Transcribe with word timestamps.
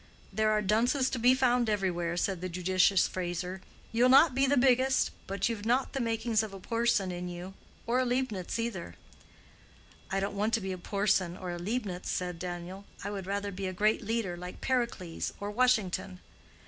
"There 0.33 0.49
are 0.49 0.63
dunces 0.63 1.11
to 1.11 1.19
be 1.19 1.35
found 1.35 1.69
everywhere," 1.69 2.17
said 2.17 2.41
the 2.41 2.49
judicious 2.49 3.07
Fraser. 3.07 3.61
"You'll 3.91 4.09
not 4.09 4.33
be 4.33 4.47
the 4.47 4.57
biggest; 4.57 5.11
but 5.27 5.47
you've 5.47 5.63
not 5.63 5.93
the 5.93 5.99
makings 5.99 6.41
of 6.41 6.55
a 6.55 6.59
Porson 6.59 7.11
in 7.11 7.29
you, 7.29 7.53
or 7.85 7.99
a 7.99 8.03
Leibnitz 8.03 8.57
either." 8.57 8.95
"I 10.09 10.19
don't 10.19 10.35
want 10.35 10.55
to 10.55 10.59
be 10.61 10.71
a 10.71 10.77
Porson 10.79 11.37
or 11.37 11.51
a 11.51 11.59
Leibnitz," 11.59 12.09
said 12.09 12.39
Daniel. 12.39 12.85
"I 13.03 13.11
would 13.11 13.27
rather 13.27 13.51
be 13.51 13.67
a 13.67 13.73
greater 13.73 14.03
leader, 14.03 14.35
like 14.35 14.59
Pericles 14.59 15.33
or 15.39 15.51
Washington." 15.51 16.19